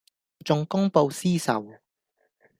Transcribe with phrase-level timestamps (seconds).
[0.43, 1.75] 仲公報私仇